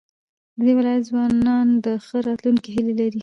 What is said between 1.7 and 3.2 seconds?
د ښه راتلونکي هيلې لري.